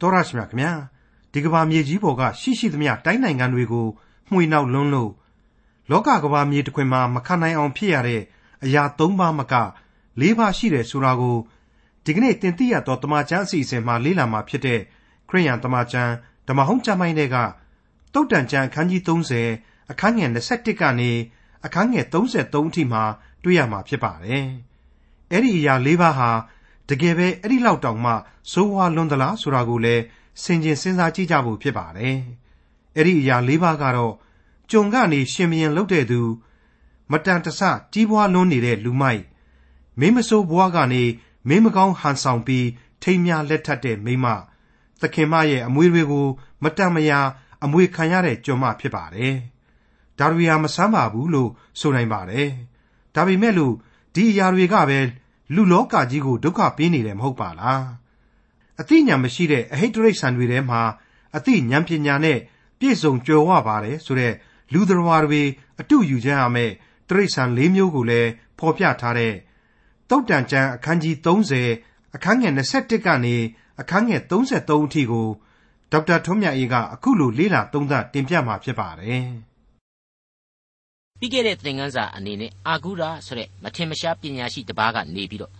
[0.00, 0.72] တော်ရရှိမြခင်ဗျာ
[1.32, 3.86] ဒီကဘာမြေကြီးပေါ်ကရှိရှိသမျှတိုင်းနိုင်ငံတွေကို
[4.30, 5.12] မှွေနောက်လွန်းလို့
[5.90, 8.22] လောကကဘာမြေတစ်ခွင်မှာမခံနိုင်အောင်ဖြစ်ရတဲ့
[8.64, 9.54] အရာ၃ပါးမက
[10.20, 11.36] ၄ပါးရှိတယ်ဆိုတာကို
[12.04, 14.80] ဒီကနေ့တင်ပြရတော့တမချန်းအစီအစဉ်မှာလေ့လာမှာဖြစ်တဲ့
[15.28, 16.12] ခရိယန်တမချန်း
[16.48, 17.36] ဓမ္မဟောင်းကျမ်းပိုင်းတွေက
[18.14, 19.02] တုတ်တန်ကျမ်းအခန်းကြီး
[19.48, 21.10] 30အခန်းငယ်21ကနေ
[21.64, 23.02] အခန်းငယ်33အထိမှာ
[23.44, 24.46] တွေ့ရမှာဖြစ်ပါတယ်။
[25.32, 26.30] အဲ့ဒီအရာ၄ပါးဟာ
[26.88, 28.12] တကယ်ပဲအဲ့ဒီလောက်တောင်မှ
[28.52, 30.02] စိုးဝါလွန်သလားဆိုတာကိုလည်း
[30.42, 32.16] ဆင်ခြင်စဉ်းစားကြည့်ကြဖို့ဖြစ်ပါတယ်။
[32.96, 34.14] အဲ့ဒီအရာ၄ပါးကတော့
[34.70, 36.20] ကြုံကနေရှင်မရင်လုပ်တဲ့သူ
[37.12, 37.60] မတန်တဆ
[37.92, 39.22] ကြီးပွားလွန်းနေတဲ့လူမိုက်
[40.00, 41.02] မင်းမဆိုးဘွားကနေ
[41.48, 42.66] မင်းမကောင်းဟန်ဆောင်ပြီး
[43.02, 44.26] ထိမ်းများလက်ထပ်တဲ့မိမ
[45.00, 46.26] သခင်မရဲ့အမွေတွေကို
[46.62, 47.20] မတန်မရာ
[47.64, 49.34] အမွေခံရတဲ့ကျွန်မဖြစ်ပါတယ်။
[50.18, 51.50] ဒါတွေဟာမဆမ်းပါဘူးလို့
[51.80, 52.48] ဆိုနိုင်ပါတယ်။
[53.14, 53.74] ဒါပေမဲ့လို့
[54.14, 55.00] ဒီအရာတွေကပဲ
[55.53, 57.81] လူလောကကြီးကိုဒုက္ခပေးနေတယ်မဟုတ်ပါလား။
[58.79, 60.81] အသိဉာဏ်မရှိတဲ့အဟိတ်တရိษံတွေထဲမှာ
[61.35, 62.39] အသိဉာဏ်ပညာနဲ့
[62.79, 64.33] ပြည့်စုံကြွယ်ဝပါတယ်ဆိုတဲ့
[64.73, 65.41] လူတော်ဝါတွေ
[65.79, 66.71] အတူယူကြရမယ်
[67.09, 69.33] တရိษံ၄မျိုးကိုလည်းဖော်ပြထားတဲ့
[70.09, 71.15] တုတ်တန်ကျမ်းအခန်းကြီး
[71.65, 73.35] 30အခန်းငယ်21ကနေ
[73.79, 75.27] အခန်းငယ်33အထိကို
[75.91, 79.27] ဒေါက်တာထွန်းမြတ်အေးကအခုလိုလေ့လာသုံးသပ်တင်ပြมาဖြစ်ပါတယ်။
[81.18, 85.52] ပြီးခဲ့တဲ့သင်ခန်းစာအနေနဲ့အာဂုရာဆိုတဲ့မထင်မရှားပညာရှိတစ်ပါးကနေပြီးတော့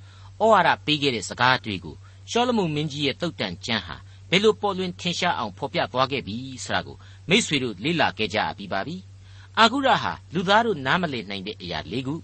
[0.42, 1.96] ဩဝါဒပေးခဲ့တဲ့စကားတွေကို
[2.30, 3.96] ရှောလမုန်မင်းကြီးရဲ့တုတ်တန်ကျမ်းဟာ
[4.30, 6.96] ဘယ်လိုပေါ်လွင်ထင်ရှားအောင်ဖော်ပြသွားခဲ့ပြီဆိုတာကို
[7.28, 8.96] မိษွေတို့လေ့လာခဲ့ကြပြီးပါပြီ။
[9.60, 12.14] အာဂုရာဟာလူသားတို့နားမလည်နိုင်တဲ့အရာ၄ခု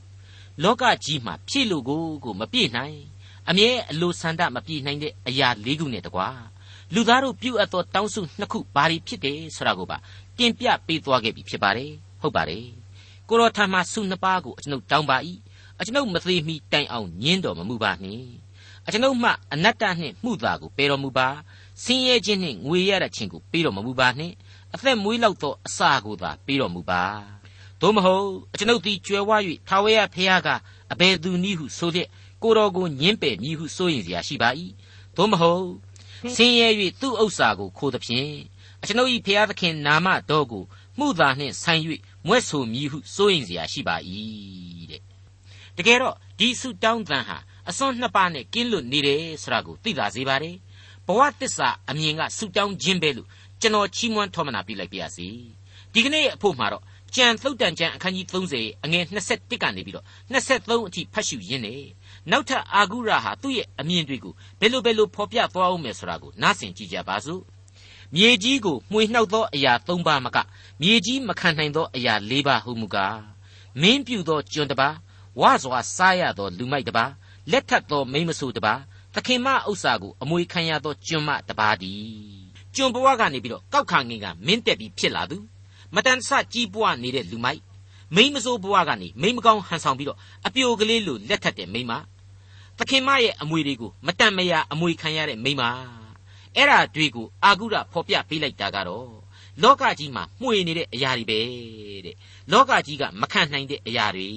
[0.62, 2.98] လောကကြီးမှာဖြည့်လို့ကိုကိုမပြည့်နိုင်
[3.48, 6.28] အမြဲအလိုဆန္ဒမပြည့်နိုင်တဲ့အရာ၄ခုနဲ့တကွာ
[6.94, 9.96] လူသားတို့ပြုအပ်သောတောင်းစုနှစ်ခုဘာတွေဖြစ်တယ်ဆိုတာကိုပါ
[10.38, 11.90] တင်ပြပေးသွားခဲ့ပြီဖြစ်ပါတယ်
[12.20, 12.83] ဟုတ်ပါတယ်
[13.28, 15.16] ကိုတော်ထံမှဆုနှစ်ပါးကိုအကျွန်ုပ်တောင်းပါ၏
[15.80, 18.28] အကျွန်ုပ်မသေးမီတိုင်အောင်ညင်းတော်မမူပါနှင့်
[18.86, 21.28] အကျွန်ုပ်မှအနတ္တနှင့်မှုသာကိုပယ်တော်မူပါ
[21.82, 24.34] ဆင်းရဲခြင်းနှင့်ငွေရတဲ့ခြင်းကိုပေးတော်မမူပါနှင့်
[24.74, 27.02] အသက်မွေးလောက်သောအစာကိုသာပေးတော်မူပါ
[27.80, 29.30] သို့မဟုတ်အကျွန်ုပ်သည်ကြွယ်ဝ၍
[29.68, 30.48] ထာဝရဘုရားက
[30.92, 32.08] အဘယ်သူနည်းဟုဆိုလျက်
[32.42, 34.48] ကိုတော်ကိုညင်းပယ်မည်ဟုဆိုရင်စရာရှိပါ၏
[35.16, 35.66] သို့မဟုတ်
[36.36, 36.68] ဆင်းရဲ၍
[37.00, 38.32] သူ့ဥစ္စာကိုခိုးသဖြင့်
[38.82, 40.64] အကျွန်ုပ်၏ဘုရားသခင်နာမတော်ကို
[40.98, 41.82] မှုသာနှင့်ဆိုင်၍
[42.27, 43.95] မွဲ့ဆိုမည်ဟုစိုးရင်เสียရှိပါ၏
[44.91, 45.01] တဲ့
[45.77, 47.37] တကယ်တော့ဒီဆုတောင်းသံဟာ
[47.69, 50.55] အစွန်းနှစ်ပါးနဲ့ကင်းလွတ်နေတယ်ဆိုတာကိုသိသာစေပါတယ်
[51.07, 53.27] ဘဝတစ္ဆာအမြင်ကဆုတောင်းခြင်းပဲလို့
[53.61, 55.27] ကျွန်တော်ချီးမွမ်းထောမနာပြုလိုက်ပါရစေ
[55.93, 56.83] ဒီကနေ့အဖို့မှာတော့
[57.15, 61.75] ကြံသုတ်တန်ကျမ်းအခန်းကြီး30အငယ်21ကနေပြီးတော့23အထိဖတ်ရှုရင်းနေ
[62.31, 67.41] နောက်ထပ်အာဂုရဟာသူ့ရဲ့အမြင်တွေကိုဘယ်လိုဘယ်လိုဖော်ပြသွားအောင်မယ်ဆိုတာကိုနားဆင်ကြည့်ကြပါစို့
[68.14, 70.38] မြေကြီးကိုမှွေနှောက်သောအရာ၃ပါးမက
[70.80, 73.18] မြေကြီးမခံနိုင်သောအရာ၄ပါးဟုမူကား
[73.80, 74.94] မင်းပြူသောကျွန်တစ်ပါး
[75.40, 77.10] ဝါစွာစားရသောလူမိုက်တစ်ပါး
[77.50, 78.80] လက်ထပ်သောမိမဆိုးတစ်ပါး
[79.14, 82.44] သခင်မဥစ္စာကိုအမွေခံရသောကျွန်မတစ်ပါးတည်း
[82.74, 85.36] ကျွန်ဘဝကနေပြီးတော့ကောက်ခါငင်ကမင်းတက်ပြီးဖြစ်လာသူ
[85.94, 87.60] မတန်ဆကြီးပွားနေတဲ့လူမိုက်
[88.14, 91.92] မိမဆိုးဘဝကနေမိမကောင်းဟန်ဆောင်ပြီးတော့အပြိုကလေးလိုလက်ထပ်တဲ့မိမ
[92.78, 95.62] သခင်မရဲ့အမွေတွေကိုမတန်မရာအမွေခံရတဲ့မိမ
[96.56, 99.24] အဲ့ဓာတွေကိုအာဂုရဖော်ပြပေးလိုက်တာကတော့
[99.62, 101.40] လောကကြီးမှာမှွေနေတဲ့အရာတွေပဲ
[102.06, 102.16] တဲ့
[102.52, 104.28] လောကကြီးကမခံနိုင်တဲ့အရာတွေ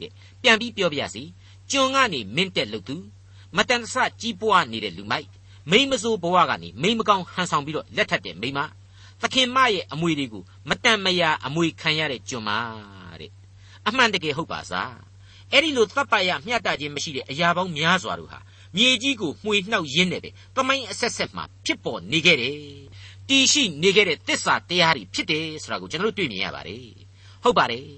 [0.00, 0.10] တဲ့
[0.42, 1.22] ပြန်ပြီးပြောပြစီ
[1.70, 2.96] ကျွန်ကနေမင်းတက်လို့သူ
[3.56, 5.28] မတန်ဆကြီးပွားနေတဲ့လူမိုက်
[5.70, 8.60] မိမစိုးဘဝကနေမိမကောင်းဟန်ဆောင်ပြီးတော့လက်ထပ်တဲ့မိမ
[9.20, 12.50] သခင်မရဲ့အမွေတွေကိုမတန်မရာအမွေခံရတဲ့ကျွန်မ
[13.20, 13.30] တဲ့
[13.88, 14.96] အမှန်တကယ်ဟုတ်ပါစား
[15.52, 18.38] အဲ့ဒီလိုတပ်ပရမျှတခြင်းမရှိတဲ့အရာပေါင်းများစွာတို့ဟာ
[18.76, 22.56] မြေကြီးကိုမှွေနှောက်ရင်းနေပဲတမိုင်းအဆက်ဆက်မှာဖြစ်ပေါ်နေခဲ့တယ်
[23.28, 26.86] တည်ရှိနေခဲ့တဲ့တစ္ဆာတရားတွေဖြစ်တယ်ဆိုတာကိုကျွန်တော်တို့တွေ့မြင်ရပါတယ်
[27.42, 27.88] ဟုတ်ပါတယ်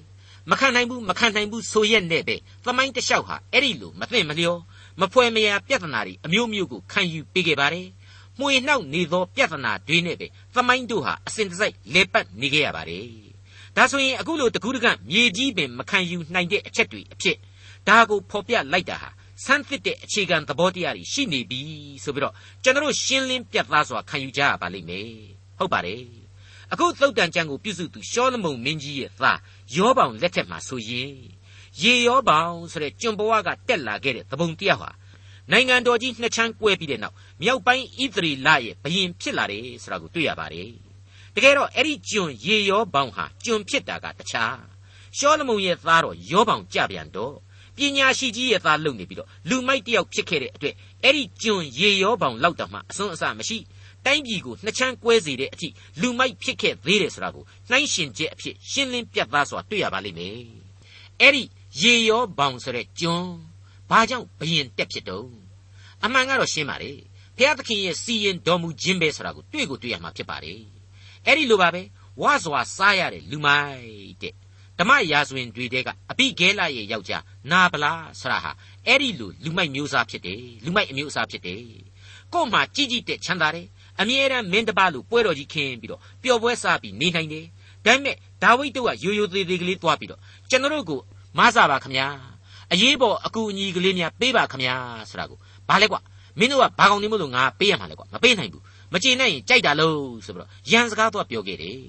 [0.51, 4.57] မခံနိုင်ဘူးမခံနိုင်ဘူးဆိုရက်နဲ့ပဲသမိုင်းတလျှောက်ဟာအဲ့ဒီလိုမသိမလျော
[5.01, 7.87] မဖွဲမရပြဿနာတွေအမျိုးမျိုးကိုခံယူပေးခဲ့ပါတယ်
[8.39, 13.07] မှွေနှောက်နေသောပြဿနာတွေနဲ့ပဲသမိုင်းတို့ဟာအစဉ်တစိုက်လဲပတ်နေခဲ့ရပါတယ်
[13.77, 17.37] ဒါဆိုရင်အခုလိုတကူးတကန့်မြေကြီးပင်မခံယူနိုင်တဲ့အချက်တွေအဖြစ်
[17.89, 19.11] ဒါကိုဖော်ပြလိုက်တာဟာ
[19.45, 21.61] ဆန်းသစ်တဲ့အခြေခံသဘောတရားတွေရှိနေပြီ
[22.05, 25.09] ဆိုပြီးတော့ကျွန်တော်ရှင်းလင်းပြတ်သားစွာခံယူကြရပါလိမ့်မယ်
[25.59, 26.03] ဟုတ်ပါတယ်
[26.73, 29.39] အခုသုတ်တန်ကျမ်းကိုပြုစုသူရှောလမုန်မင်းကြီးရဲ့သား
[29.77, 31.13] ယောဘောင်လက်ထက်မှာဆိုရင်
[31.83, 34.91] ရေယောဘောင်ဆိုတဲ့ကျွန်ဘဝကတက်လာခဲ့တဲ့သဘုံတရားဟာ
[35.51, 40.71] နိုင်ငံတော်ကြီးနှစ်ချမ်းကွဲပြီးတဲ့နောက်မြောက်ပိုင်းဣသရီလရဲ့ဘရင်ဖြစ်လာတယ်ဆိုတာကိုတွေ့ရပါတယ်
[41.35, 44.59] တကယ်တော့အဲ့ဒီကျွန်ရေယောဘောင်ဟာကျွန်ဖြစ်တာကတခြား
[45.19, 47.35] ရှောလမုန်ရဲ့သားတော်ယောဘောင်ကြပြန်တော့
[47.79, 53.59] ပညာရှိကြီးရဲ့သားလုံနေပြီးတော့လူမိုက်တယောက်ဖြစ်ခဲ့တဲ့အတွက်အဲ့ဒီကျွန်ရေရောပေါင်လောက်တောင်မှအစွန်းအစမရှိ
[54.07, 55.69] တိုင်းပြည်ကိုနှစ်ချမ်းကွဲစေတဲ့အထိ
[56.01, 60.39] လူမိုက်ဖြစ်ခဲ့သေးတယ်ဆိုတာကိုနှိုင်းရှင်ချက်အဖြစ်ရှင်းလင်းပြသစွာတွေ့ရပါလိမ့်မယ်
[61.21, 61.43] အဲ့ဒီ
[61.81, 63.27] ရေရောပေါင်ဆိုတဲ့ကျွန်
[63.91, 65.29] ဘာကြောင့်ဘယင်တက်ဖြစ်တော့
[66.05, 66.93] အမှန်ကတော့ရှင်းပါလေ
[67.37, 70.61] ဘုရားသခင်ရဲ့စီရင်တော်မူခြင်းပဲဆိုတာကိုတွေ့ကိုတွေ့ရမှာဖြစ်ပါတယ်
[71.27, 71.83] အဲ့ဒီလိုပါပဲ
[72.23, 74.35] ဝါစွာစားရတဲ့လူမိုက်တဲ့
[74.79, 78.53] ဓမ္မရာဇဝင်တွေတဲကအပိဂဲလရဲ့ယောက်ျားနာဗလာဆရာဟာ
[78.87, 81.63] အဲ့ဒီလိုလူမိုက်မျိုးစားဖြစ်တယ်လူမိုက်အမျိုးအစားဖြစ်တယ်
[82.33, 83.67] ကို့မှာကြီးကြီးတဲ့ချမ်းသာတယ်
[84.01, 87.45] အမြဲတမ်းမင်းတပလို့ပွဲတော်ကြီးခင်းပြီးတော့ပျော်ပွဲစားပြီးနေနိုင်တယ်
[87.85, 90.21] ဒါပေမဲ့ဒါဝိဒ်တို့ကရိုးရိုးသေးသေးကလေးတွားပြီးတော့
[90.51, 91.01] ကျွန်တော်တို့ကို
[91.39, 92.07] မဆာပါခမညာ
[92.73, 94.75] အရေးပေါ်အကူအညီကလေးများပေးပါခမညာ
[95.11, 95.39] ဆိုတာကို
[95.69, 96.01] ဘာလဲကွာ
[96.39, 101.81] မင်းတို့ကဘာကောင်နေမလို့ငါပေးရမှာလဲကွာမပေးနိုင်ဘူးမကျေနိုင်ရင်ကြိုက်တာလို့ဆိုပြီးတော့ရန်စကားတော့ပြောခဲ့တယ်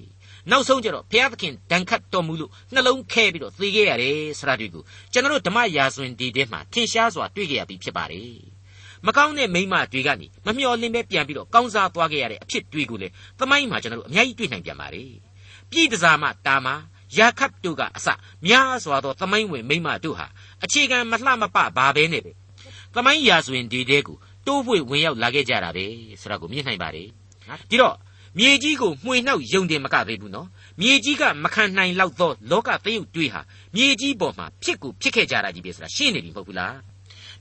[0.52, 8.40] နောက်ဆုံးကျတော့ဘုရားသခင်ဒဏ်ခတ်တော်မူလို့နှလုံးခဲပြီးတော့သေခဲ့ရတယ်ဆိုတာတွေ့ကိုကျွန်တော်တို့ဓမ္မရာဇဝင်ဒီထဲမှာထင်ရှားစွာတွေ့ကြရပြီးဖြစ်ပါတယ်
[9.06, 13.08] မကောင်းတဲ့မိမတွေကနေမမျှော်လင့်ပဲပြန်ပြီးတော့ကောင်းစားသွားခဲ့ရတဲ့အဖြစ်တွေကိုလေ
[13.40, 15.12] သမိုင်းမှာကျွန်တော်တို့အများကြီးတွေ့နိုင်ပြန်ပါတယ်
[15.72, 16.76] ပြည်တစားမှတာမာ
[17.18, 18.08] ယာခတ်တို့ကအစ
[18.48, 20.28] များစွာသောသမိုင်းဝင်မိမတို့ဟာ
[20.64, 22.32] အခြေခံမလှမပဘာပဲနဲ့ပဲ
[22.96, 24.18] သမိုင်းရာဇဝင်ဒီတဲကို
[24.48, 25.86] တိုးဖွေဝင်ရောက်လာခဲ့ကြတာပဲ
[26.22, 27.08] ဆိုတာကိုမြင်နိုင်ပါတယ်
[27.70, 27.96] ဒီတော့
[28.40, 30.48] မြေကြီးကိုမှွေနှောက်ယုံတယ်မကသေးဘူးနော်
[30.82, 33.42] မြေကြီးကမခံနိုင်လောက်သောလောကသရုပ်တွေးဟာ
[33.76, 36.76] မြေကြီးပေါ်မှာဖြစ်ကိုဖြစ်ခဲ့ကြတာကြီးပဲဆိုတာရှင်းနေပြီမဟုတ်ဘူးလား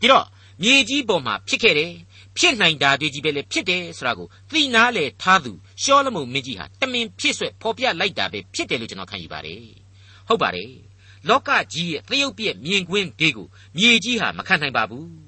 [0.01, 0.27] ဒီတော့
[0.63, 1.93] မြေကြီးပေါ်မှာဖြစ်ခဲ့တယ်
[2.39, 5.53] ဖြစ်နိုင်တာတွေကြီးပဲလေဖြစ်တယ်ဆိုတာကိုသိနာလေထားသူ
[5.83, 9.63] ရှောလမုန်မင်းကြီးဟာတမင်ဖြစ်ဆွဲဖော်ပြလိုက်တာပဲဖြစ်တယ်လို့ကျွန်တော်ခံယူပါတယ်
[10.29, 10.71] ဟုတ်ပါတယ်
[11.29, 13.47] လောကကြီးရဲ့သရုပ်ပြည့်မြင်ကွင်းတွေကို
[13.79, 15.28] မြေကြီးဟာမခံနိုင်ပါဘူး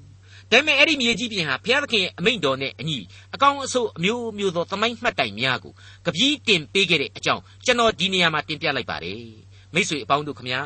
[0.51, 2.97] ဒါပေမဲ့အဲ့ဒီမြေကြီးပြင်ဟာဘုရားသခင်ရဲ့အမိန့်တော်နဲ့အညီ
[3.33, 5.73] အကောင်အဆိုးအမျိုးမျိုးသောသမိုင်းမှတ်တိုင်များကို
[6.05, 9.23] ကပီးတင်ပေးခဲ့တဲ့အကြောင်းကျွန်တော်ဒီနေရာမှာတင်ပြလိုက်ပါတယ်
[9.73, 10.61] မိတ်ဆွေအပေါင်းတို့ခမညာ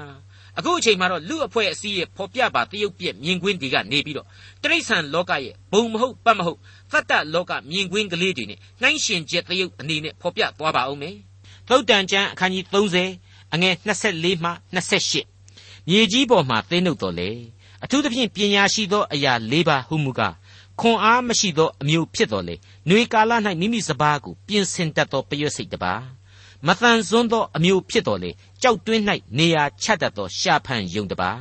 [0.58, 4.28] အခုအချိန်မှာတော့လူအဖွဲ့အစည်းရဲ့ဖော်ပြပါတရုပ်ပြက်မြင်ကွင်းတွေကနေပြီးတော့
[4.64, 6.60] တိရစ္ဆာန်လောကရဲ့ဘုံမဟုတ်ပတ်မဟုတ်
[6.92, 11.16] သတ္တလောကမြင်ကွင်းကလေးတွေနဲ့နှိုင်းရှင်ချက်တရုပ်အနေနဲ့ဖော်ပြသွားပါအောင်မယ်
[11.70, 12.66] သုတ်တန်ကျမ်းအခန်းကြီး
[13.10, 17.30] 30အငယ်24မှ28မြေကြီးပေါ်မှာသိနှုတ်တော်လေ
[17.86, 20.36] အထူးသဖြင့်ပညာရှိသောအရာ၄ပါးဟုမူကား
[20.80, 25.94] ခွန်အားမရှိသောအမျိုးဖြစ်တော်လေຫນွေကာလ၌မိမိစပါးကိုပြင်ဆင်တတ်သောပရွက်စိတ်တပါ
[26.68, 29.04] မတန်ဆွန်းသောအမျိုးဖြစ်တော်လေကြောက်တွင်း၌
[29.38, 31.32] နေရာချတတ်သောရှာဖန်ယုံတပါ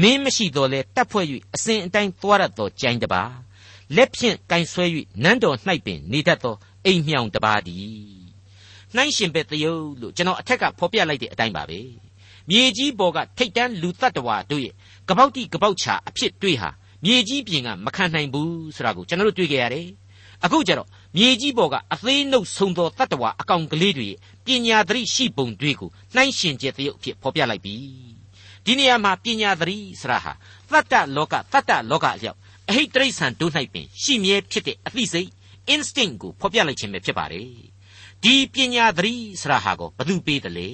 [0.00, 3.22] မင်းမရှိတော်လေတပ်ဖွဲ့၍အစဉ်အတိုင်းသွားရသောကြိုင်းတပါ
[3.96, 4.84] လက်ဖြင့်ကင်ဆွဲ၍
[5.22, 8.20] နန်းတော်၌ပင်နေတတ်သောအိမ်မြောင်တပါသည်
[8.94, 11.80] နှိုင်းရှင်ပဲတယုတ်လို့ကျွန်တော်အထက်ကဖော်ပြလိုက်တဲ့အတိုင်းပါပဲ
[12.50, 14.72] မြေကြီးပေါ်ကထိတ်တန်းလူတ attva တို့ရဲ့
[15.08, 16.70] ကပောက်တိကပောက်ချာအဖြစ်တွေးဟာ
[17.04, 19.88] မြေကြီးပြင်ကမခံနိုင်ဘူးဆိုတာကိုကျွန်တော်တို့တွေ့ကြရတယ်
[20.44, 27.74] အခုကျတော့မြေကြီးပေါ်ကအသေးနှုတ်ဆုံသောတ attva အကောင်ကလေးတွေရဲ့ပညာသတိရှိပုံတွေကိုနှိုင်းရှင်ချက်သရုပ်အဖြစ်ဖော်ပြလိုက်ပြီ
[28.64, 30.32] ဒီနေရာမှာပညာသတိဆိုတာဟာ
[30.70, 32.38] တတ္တလောကတတ္တလောကအလျောက်
[32.68, 35.28] အဟိတ်တိရစ္ဆာန်တို့၌ပင်ရှိမြဲဖြစ်တဲ့အသိစိတ်
[35.74, 37.48] instinct ကိုဖော်ပြလိုက်ခြင်းပဲဖြစ်ပါတယ်
[38.22, 40.68] ဒီပညာသတိဆိုတာဟာကိုဘသူပေးတယ်လေ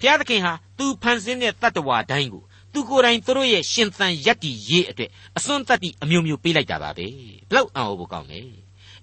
[0.00, 2.42] ဘုရားသခင်ဟာသူဖန်ဆင်းတဲ့တတ္တဝါတိုင်းကို
[2.72, 7.06] သူကိုယ်တိုင်သူတို့ရဲ့ရှင်သန်ယက်တီရေးအတွက်အစွန်းတတ္တိအမျိုးမျိုးပေးလိုက်တာပါပဲ
[7.50, 8.40] ဘလောက်အံ့ဩဖို့ကောင်းလဲ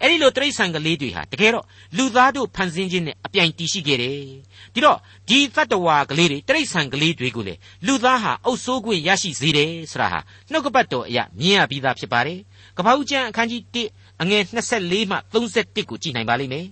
[0.01, 1.65] အဲ့ဒီလိုတရိษံကလေးတွေဟာတကယ်တော့
[1.97, 4.19] လူသားတို့ဖန်ဆင်းခြင်းနဲ့အပြိုင်တည်ရှိခဲ့တယ်
[4.73, 4.97] ဒီတော့
[5.29, 7.53] ဒီတတ္တဝါကလေးတွေတရိษံကလေးတွေကိုလေ
[7.87, 10.19] လူသားဟာအုပ်ဆိုးခွင့်ရရှိစေတယ်ဆိုတာဟာ
[10.51, 12.39] နှုတ်ကပတ်တော်အရာမြင်ရပြီးသားဖြစ်ပါတယ်
[12.77, 13.61] ကပ္ပဦးကျမ်းအခန်းကြီး
[13.93, 14.43] 1အငယ်
[14.77, 16.65] 24မှ31ကိုကြည့်နိုင်ပါလိမ့်မယ်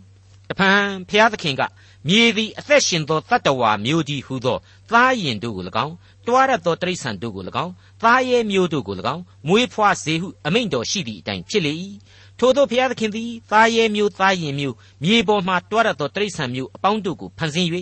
[0.49, 0.79] တဖန်
[1.09, 1.61] ဖျားသခင်က
[2.09, 4.57] မြေသည်အသက်ရှင်သောတတ္တဝါမျိုးဒီဟုသော
[4.91, 5.93] သားရင်တို့ကို၎င်း
[6.27, 7.71] တွားရသောတိရစ္ဆာန်တို့ကို၎င်း
[8.03, 11.73] သားရဲမျိုးတို့ကို၎င်းမွေးဖွားစေဟုအမိန့်တော်ရှိသည့်အတိုင်းဖြစ်လေ၏
[12.39, 17.69] ထို့သောဘုရားသခင်သည်သားရဲမျိုးသားရင်မျိုးမြေပေါ်မှတွားရသောတိရစ္ဆာန်မျိုးအပေါင်းတို့ကိုဖန်ဆင်း၍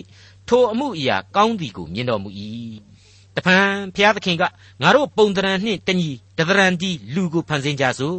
[0.48, 2.30] ထိုအမှုအရာကောင်းသည်ကိုမြင်တော်မူ၏
[3.36, 4.42] တဖန်ဘုရားသခင်က
[4.82, 8.18] ငါတို့ပုံတရံနှင့်တညီတဒရံဒီလူကိုဖန်ဆင်းကြစို့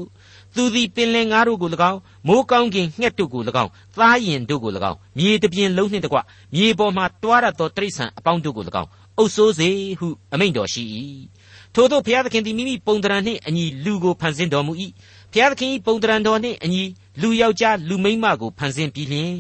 [0.56, 6.18] သူသည်ပင်လင်ငါတို့ကို၎င်းမိုးကောင်းကင်ငှက်တို့ကို၎င်းသားရင်တို့ကို၎င်းမြေတပြင်လုံးနှင့်တကွ
[6.56, 9.70] မြေပေါ်မှတွားရသောတိရစ္ဆာန်အပေါင်းတို့ကို၎င်းအုပ်ဆိုးစေ
[10.00, 10.84] ဟုအမိန့်တော်ရှိ၏
[11.74, 14.74] ထို့သောဘုရားသခင်သည်မိမိပုံတရံနှင့်အညီလူကိုဖန်ဆင်းတော်မူ၏
[15.32, 16.84] ဘုရားသခင်၏ပုံတရံတော်နှင့်အညီ
[17.22, 19.34] လူယောက်ျားလူမိန်းမကိုဖန်ဆင်းပြီးလျှင်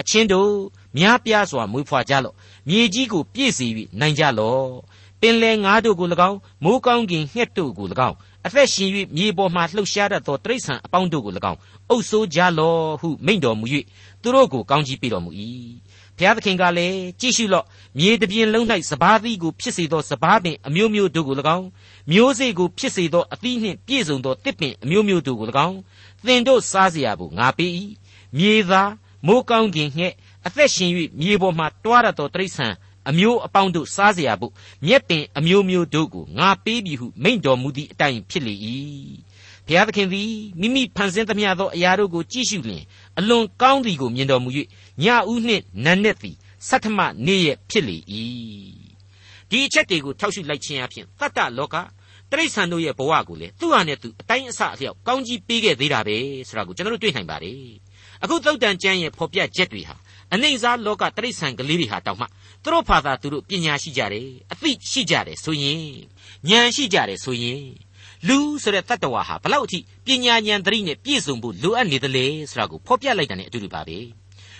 [0.00, 0.50] အချင်းတို့
[0.98, 2.34] များပြားစွာမွေးဖွားကြလော့
[2.68, 3.66] မြေကြီးကိုပြည့်စေ၍
[4.00, 4.66] နိုင်ကြလော့
[5.20, 13.65] ပင်လယ်ငါးတို့ကို၎င်းမိုးကောင်းကင်ငှက်တို့ကို၎င်း အသက်ရှင်၍မြေပေါ်မှလှုပ်ရှားတတ်သောတိရစ္ဆာန်အပေါင်းတို့ကို၎င်းအုပ်ဆိုးကြလော့ဟုမိန့်တော်မူ၍
[14.21, 15.31] သူတို့ကိုကောင်းကြီးပေးတော်မူ၏
[16.17, 17.65] ဘုရားသခင်ကလည်းကြည့်ရှုလော့
[17.99, 21.67] မြေတပြင်လုံး၌စဘာသီးကိုဖြစ်စေသောစဘာပင်အမျိုးမျိုးတို့ကို၎င်း
[22.11, 25.77] မျိုးစေ့ကိုဖြစ်စေသောအသီးနှင့်ပြည့်စုံသောတစ်ပင်အမျိုးမျိုးတို့ကို၎င်း
[26.25, 27.71] သင်တို့စားเสียဖို့ငါပေး၏
[28.37, 28.91] မြေသား
[29.27, 30.13] မိုးကောင်းကင်ငှက်
[30.47, 32.73] အသက်ရှင်၍မြေပေါ်မှတွားရသောတိရစ္ဆာန်
[33.09, 34.51] အမျိုးအပေါင်းတို့စားเสียဖို့
[34.85, 38.55] မြက်ပင်အမျိုးမျိုးတို့ကိုငါပေးပြီဟုမိန့်တော်မူသည့်အတိုင်းဖြစ်လေ၏
[39.67, 42.83] ဘုရားသခင်သည်မိမိဖန်ဆင်းသမျှသောအရာတို့ကိုကြည့်ရှုလျင်
[43.19, 44.49] အလွန်ကောင်းသည်ကိုမြင်တော်မူ၍
[45.03, 46.35] ညဦးနှင့်နန်းနက်သည်
[46.69, 47.97] ဆဋ္ဌမနေ့ရက်ဖြစ်လေ၏
[49.49, 51.75] ဒီအချက်တွေကိုထောက်ရှုလိုက်ခြင်းအပြင်တတ္တလောက
[52.31, 57.59] တရိษံတို့ရဲ့ဘဝကိုလေသူ့ဟာနဲ့သူအတိုင်းအဆအလျောက်ကောင်းကြီးပေးခဲ့သေးတာပဲဆိုတာကိုကျွန်တော်တို့တွေ့နိုင်ပါတယ်
[58.23, 59.95] အခုသုတ်တန်ကျမ်းရဲ့ဖော်ပြချက်တွေဟာ
[60.33, 62.25] အနိုင်စားလောကတရိษံကလေးတွေဟာတောင်မှ
[62.63, 65.85] သူတို့ဖာသာသူတို့ပညာရှိကြတယ်အသိရှိကြတယ်ဆိုရင်
[66.49, 67.63] ဉာဏ်ရှိကြတယ်ဆိုရင်
[68.27, 73.97] လူဆိုတဲ့တတ္တဝါဟာဘလောက်အထိပညာဉာဏ်သတိနဲ့ပြည့်စုံဖို့လိုအပ်နေသလဲဆိုတာကိုဖော်ပြလိုက်တာ ਨੇ အတူတူပါပဲ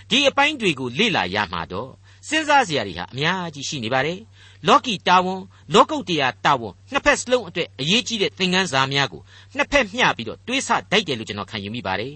[0.09, 1.89] ဒီအပိုင်းတွေကိုလေ့လာရမှာတော့
[2.27, 4.19] စဉ်းစားစရာတွေဟာအများကြီးရှိနေပါတယ်
[4.67, 5.41] လောကီတာဝန်
[5.73, 9.21] လောကုတ်တရားတာဝန်နှစ်ဖက်စလုံးအတွက်အရေးကြီးတဲ့သင်ခန်းစာများကို
[9.55, 12.13] နှစ်ဖက်မျှပြီးတော့တွေးဆတိုက်တယ်လို့ကျွန်တော်ခံယူမိပါတယ်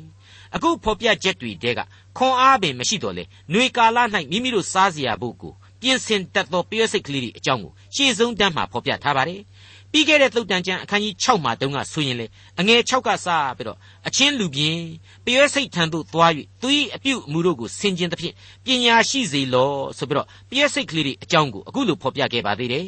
[0.56, 1.80] အခုဖော်ပြချက်တွေတဲက
[2.18, 3.98] ခွန်အားပင်မရှိတော့လေຫນွေကာလ၌
[4.32, 9.42] မိမိတို့စားစရာဖို့ကို ပြင်ဆင်တတ်သောပျောစိတ်ကလေးတွေအကြောင်းကိုရှေ့ဆုံးတန်းမှာဖော်ပြထားပါတယ်
[9.92, 12.26] ပြီးခဲ့တဲ့သုတ်တန်ကျမ်းအခန်းကြီး6မှာတုန်းကဆိုရင်လေ
[12.60, 14.82] အငယ်6ကစပြီးတော့အချင်းလူပြင်း
[15.26, 18.34] ပျောစိတ်ထံသို့သွား၍သူ၏အပြုအမူတို့ကိုဆင်ခြင်သဖြင့်
[18.66, 22.88] ပညာရှိစေလောဆိုပြီးတော့ပျောစိတ်ကလေးတွေအကြောင်းကိုအခုလိုဖော်ပြခဲ့ပါသေးတယ်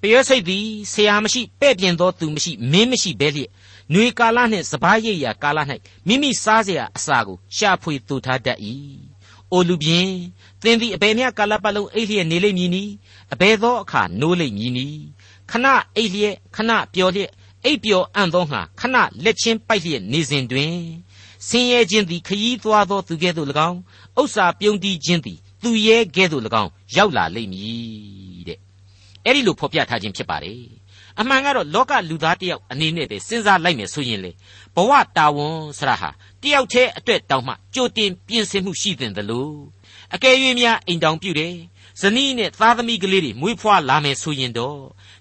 [0.00, 3.50] ပျောစိတ်သည်ဆရာမရှိပဲ့ပြင်သောသူမရှိမင်းမရှိဘဲလျက်
[3.92, 5.58] နှွေကာလနှင့်စပားရိပ်ရာကာလ၌
[6.06, 8.58] မိမိစားเสียအစာကိုရှာဖွေတူထားတတ်၏။
[9.52, 10.14] အိုလူပြင်း
[10.63, 12.83] သင်သည်အဘယ်မျှကာလပတ်လုံးအိပ်လျက်နေလိမ့်မည်နီ
[13.33, 14.87] အဘယ်သောအခါနိုးလိမ့်မည်နီ
[15.51, 15.65] ခဏ
[15.95, 17.31] အိပ်လျက်ခဏပျော်လျက်
[17.65, 20.75] အိပ်ပျော်အံ့သောငါခဏလက်ချင်းပိုက်လျက်နေစဉ်တွင်
[21.47, 23.79] ဆင်းရဲခြင်းသည်ခရီးသွားသောသူကဲ့သို့၎င်း
[24.19, 28.59] ဥစ္စာပြုံးတီးခြင်းသည်သူရဲကဲ့သို့၎င်းရောက်လာလိမ့်မည်တဲ့
[29.25, 30.61] အဲ့ဒီလိုဖော်ပြထားခြင်းဖြစ်ပါတယ်
[31.19, 34.31] အမှန်ကတော့လောကလူသားတယောက်အနေနဲ့ပဲစဉ်းစားလိုက်မယ်ဆိုရင်လေ
[34.75, 36.09] ဘဝတာဝန်ဆရာဟာ
[36.41, 39.53] တယောက်တည်းအတွက်တောင်မှကြိုတင်ပြင်ဆင်မှုရှိတဲ့လို့
[40.13, 41.55] အကယ်၍များအိမ်တောင်ပြုတယ်
[42.01, 44.79] ဇနီးနဲ့သားသမီးကလေးတွေမွေးဖွားလာမယ်ဆိုရင်တော့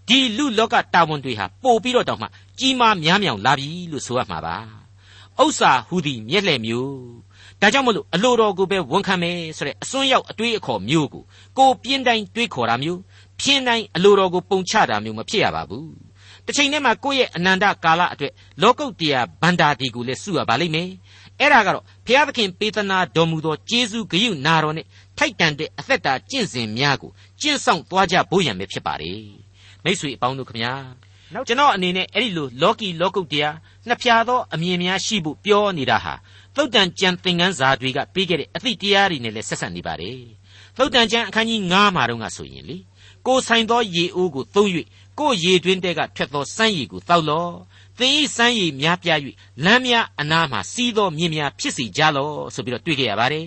[0.09, 2.27] ဒီလူလောကတာဝန်တွေဟာပို့ပြီးတော့တောင်မှ
[2.59, 4.57] ကြီးမားများမြောင်လာပြီလို့ဆိုရမှာပါ
[5.43, 6.95] ဥစ္စာဟူသည်မျက်လှည့်မျိုး
[7.61, 11.23] ဒါကြောင့်မလို့အလိုတော်ကိုပဲဝန်ခံမယ်ဆိုတဲ့အစွန်းရောက်အတွေးအခေါ်မျိုးကို
[11.59, 13.01] ကိုပြင်းတိုင်းတွေးခေါ်တာမျိုး
[13.41, 16.11] ဖြင်းတိုင်းအလိုတော်ကိုပုံချတာမျိုးမဖြစ်ရပါဘူး
[16.47, 18.33] တစ်ချိန်တည်းမှာကိုယ့်ရဲ့အနန္တကာလအတွက်
[18.63, 20.91] လောကုတ်တရားဗန္တာဒီကိုလည်းစုရပါလိမ့်မယ်
[21.41, 24.87] အဲ့ဒါကတော့ဘုရားသခင်ပေးသနာတော်မူသောကျေးဇူးဂရုနာတော်နဲ့
[25.19, 29.23] ထိုက်တန်တဲ့အသက်တာကျင့်စဉ်များကိုကျင့်ဆောင်သွားကြဖို့ရန်ပဲဖြစ်ပါတယ်
[29.85, 30.73] မိတ်ဆွေအပေါင်းတို့ခမညာ
[31.49, 33.57] ကျွန်တော်အနေနဲ့အဲ့ဒီလိုလောကီလောကုတ်တရား
[33.89, 36.15] နှစ်ဖြာသောအမြင်များရှိဖို့ပြောနေတာဟာ
[36.57, 40.21] သုတ်တန်ကျန်သင်ခန်းစာတွေကပေးခဲ့တဲ့အသည့်တရားတွေနဲ့လည်းဆက်ဆက်နေပါတယ်
[40.77, 42.77] သုတ်တန်ကျန်အခန်းကြီး9မှာတော့ကဆိုရင်လေ
[43.27, 44.69] ကိုဆိုင်သောရေအိုးကိုသုံး၍
[45.21, 47.53] ကိုရေတွင်းတဲကထွက်သောစမ်းရည်ကိုတောက်လော့
[47.99, 49.19] သင်ဤစမ်းရည်များပြား၍
[49.65, 53.47] လမ်းများအနားမှာစီးသောမြင်းများဖြစ်စီကြလော့ဆိုပြီးတော့တွေ့ခဲ့ရပါတယ်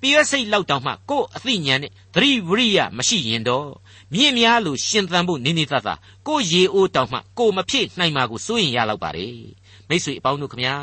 [0.00, 3.68] ပြည့်ရစိတ်လောက်တောင်မှကို့အသိဉာဏ်နဲ့သတိဝရိယမရှိရင်တော့
[4.14, 5.94] မြင့်များလို့ရှင်သန်ဖို့နေနေသသာ
[6.26, 9.36] ကိုရေအိုးတောင်မှကိုမဖြစ်နိုင်မှာကိုစိုးရင်ရလောက်ပါတယ်
[9.88, 10.76] မိတ်ဆွေအပေါင်းတို့ခမညာ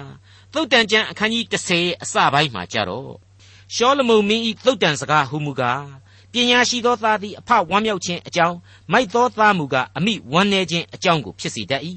[0.53, 3.11] သုတ်တန်ကျမ်းအခန်းကြီး30အစပိုင်းမှာကြတော့
[3.75, 5.83] ရှောလမုန်မင်းဤသုတ်တန်စကားဟူမူကား
[6.35, 8.57] ပညာရှိသောသားသည်အဖဝမ်းမြောက်ခြင်းအကြောင်း
[8.91, 11.83] မိုက်သောသားမူကားအမိဝမ်းနည်းခြင်းအကြောင်းကိုဖြစ်စေတတ်၏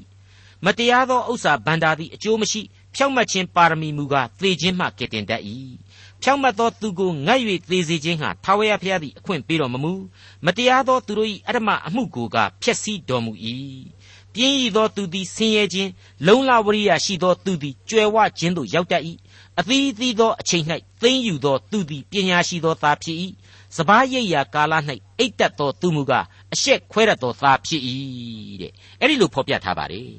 [0.65, 2.61] မတရားသောဥစ္စာဗန္တာသည်အကျိုးမရှိ
[2.95, 5.43] ဖြောက်မှတ်ခြင်းပါရမီမူကားသေခြင်းမှကယ်တင်တတ်၏
[6.23, 7.41] ဖြောက်မှတ်သောသူကိုငတ်၍
[7.71, 9.93] သေစေခြင်းဟာထာဝရဘုရားသည်အခွင့်ပေးတော်မမူ
[10.45, 13.33] မတရားသောသူတို့၏အရမအမှုကိုကဖျက်ဆီးတော်မူ၏
[14.35, 15.91] ပြင်းရသောသူသည်ဆင်းရဲခြင်း
[16.27, 19.03] လုံလဝရိယရှိသောသူသည်ကြွယ်ဝခြင်းသို့ရောက်တတ်၏
[19.61, 20.65] အသီးသီးသောအချိန်၌
[21.03, 23.17] သိမ့်ယူသောသူသည်ပညာရှိသောသားဖြစ်၏
[23.77, 24.75] စပားရိပ်ရာကာလ၌
[25.19, 27.83] အိတ်တက်သောသူမူကားအရှက်ခွဲတတ်သောသားဖြစ်၏
[28.61, 30.11] တဲ့အဲ့ဒီလိုဖော်ပြထားပါတယ်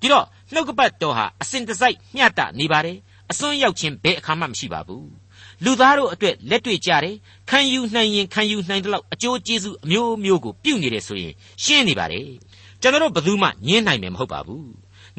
[0.00, 2.98] ဒီတော့နှုတ်ကပတ်တော်ဟာအစဉ်တစိုက်မျှတနေပါတယ်
[3.30, 5.08] အစွန်းရောက်ခြင်းဘယ်အခါမှမရှိပါဘူး
[5.64, 7.16] လူသားတို့အတွက်လက်တွေ့ကြတယ်
[7.50, 11.34] ခံယူနိုင်ရင်ခံယူနိုင်တဲ့လောက်အကျိုးကျေးဇူးအမျိုးမျိုးကိုပြုနေတယ်ဆိုရင်
[11.64, 12.28] ရှင်းနေပါတယ်
[12.80, 14.68] ကျွန်တော်တို့ဘယ်သူမှညင်းနိုင်မယ်မဟုတ်ပါဘူး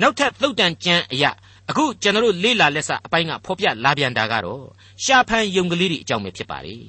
[0.02, 1.32] နောက်ထပ်သုတ်တန်ကျမ်းအရာ
[1.70, 4.64] အခုကျွန်တော်တို့လေးလာလက်စအပိုင်းကဖော်ပြလာပြန်တာကတော့
[5.04, 6.82] ရှာဖန်ယုံကလေးတွေအကြောင်းပဲဖြစ်ပါတယ်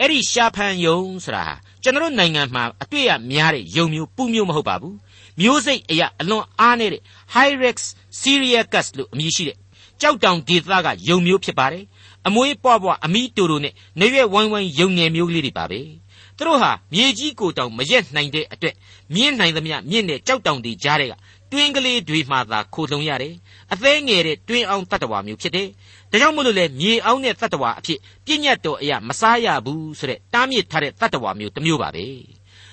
[0.00, 1.44] အဲ့ဒီရှာဖန်ယုံဆိုတာ
[1.82, 4.96] ကျွန်တော်နိုင်ငံမှာအတွေ့အများတဲ့ယုံမျိုးပူမျိုးမဟုတ်ပါဘူး
[5.40, 7.02] မျိုးစိတ်အရာအလွန်အားနေတဲ့
[7.34, 7.76] Hyrex
[8.20, 9.56] Syriacus လို့အမည်ရှိတဲ့
[10.00, 11.84] ကြောက်တောင်ဒေသကယုံမျိုးဖြစ်ပါတယ်
[12.26, 15.80] အမွေးပွားပွားအမီတူတူနဲ့နေရွက်ဝိုင်းဝိုင်းယုံငယ်မျိုးကလေးတွေပါပဲ
[16.36, 18.74] သူတို့ဟာမြေကြီးကိုတောင်မရက်နိုင်တဲ့အတွက်
[19.14, 21.14] မြင့်နိုင်သမျှမြင့်တဲ့ကြောက်တောင်တွေကြားတဲ့က
[21.54, 23.34] တွင်းကလေးတွေမှသာခိုလုံရတယ်
[23.72, 25.68] အသေးငယ်တဲ့တွင်းအောင်တတ္တဝါမျိုးဖြစ်တယ်
[26.10, 32.06] ဒါကြောင့်မို့လို့လေမြေအောင်တဲ့တတ္တဝါအဖြစ်ပြည့်ညတ်တော်အရာမစားရဘူးဆိုတဲ့တားမြစ်ထားတဲ့တတ္တဝါမျိုးတစ်မျိုးပါပဲ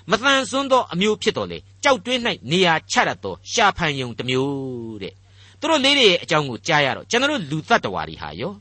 [0.10, 2.22] မတန်ဆွန်းသောအမျိုးဖြစ်တော်လေကြောက်တွင်း၌
[2.52, 5.14] နေရာချရတော်ရှာဖန်ယုံတစ်မျိုးတဲ့
[5.60, 8.54] သူတို့လေးတွေရဲ့အကြောင်းကိုကြားရတော့ကျွန်တော်တို့လူတတ္တဝါတွေဟာရော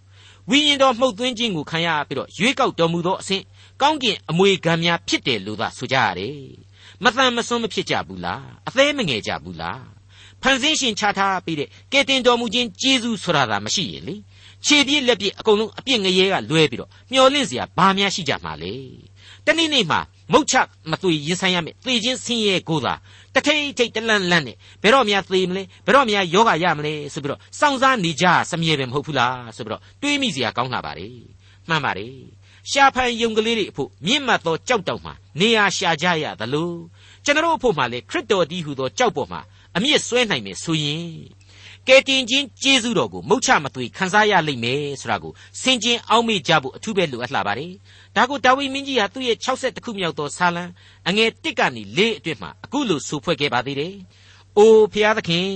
[0.51, 3.43] ဝိညာဉ်တော်မှုတ်သွင်းခြင်းကိုခံရပြီးတော့ရွေးကောက်တော်မူသောအစဉ်
[3.83, 6.37] ကောင်းကင်အမွေခံများဖြစ်တယ်လို့သာဆိုကြရတယ်
[7.03, 10.00] မတန်မစွန်းမဖြစ်ကြဘူးလားအသေးမငယ်ကြဘူးလား
[10.43, 14.15] ဖန်ဆင်းရှင်ချထားပေးတဲ့ကယ်တင်တော်မူခြင်းကျေးဇူးဆိုတာသာမရှိရင်လေ
[14.67, 18.73] ခြေပြည့်လက်ပြည့်အကုန်လုံးအပြည့်ငရဲကလွဲပြီးတော့မျောလင့်စရာဘာများရှိကြမှာလဲ
[19.47, 20.01] တနေ့နေ့မှာ
[20.33, 20.55] မုတ်ချ
[20.91, 22.95] မသွေရင်ဆိုင်ရမယ်သေခြင်းဆင်းရဲကိုသာ
[23.35, 31.09] တထိတ်ထိတ်တလန့်လန့်နဲ့ဘယ်တော့မှသေမလဲဘယ်တော့မှယောဂရမလဲဆိုပြီးတော့စောင့်စားနေကြစမြဲပဲမဟုတ်ဘူးလားဆိုပြီးတော့တွေးမိစရာကောင်းလာပါလေ
[31.69, 32.09] မှန်ပါလေ
[32.71, 36.71] ရှာဖန်ယုံကလေးတွေအဖို့မြင့်မတ်သောကြောက်တောက်မှာနေရာရှာကြရသလို
[37.25, 39.41] ကျွန်တော်အဖို့မှာလေခရစ်တော်တည်းဟူသောကြောက်ပေါ်မှာ
[39.77, 41.07] အမြင့်ဆွဲနိုင်မယ်ဆိုရင်
[41.89, 47.73] ကယ်တင်ခြင်းကျေးဇူးတော်ကိုမုတ်ချမသွေခံစားရလိမ့်မယ်ဆိုတာကိုစင်ကျင်အောက်မေ့ကြဖို့အထူးပဲလိုအပ်လာပါတယ်
[48.17, 50.65] ဒါကိုဒါဝိမင်းကြီးဟာသူ့ရဲ့60ခုမြောက်သောဆာလံ
[51.09, 53.95] အငယ်1ကနေ4အတွင်းမှာအခုလိုဆိုဖွဲ့ခဲ့ပါသေးတယ်။
[54.59, 55.49] အိုဖျားသခင်